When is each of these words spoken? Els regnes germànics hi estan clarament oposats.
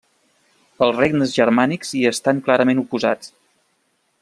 Els 0.85 0.97
regnes 1.01 1.35
germànics 1.41 1.93
hi 1.99 2.03
estan 2.13 2.41
clarament 2.49 2.83
oposats. 2.85 3.31